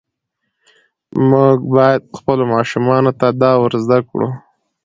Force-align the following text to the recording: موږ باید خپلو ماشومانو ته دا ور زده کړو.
موږ 1.29 1.57
باید 1.75 2.01
خپلو 2.17 2.43
ماشومانو 2.53 3.11
ته 3.19 3.27
دا 3.41 3.51
ور 3.61 3.73
زده 3.85 3.99
کړو. 4.09 4.27